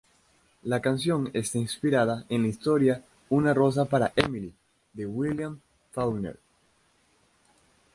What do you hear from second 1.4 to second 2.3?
inspirada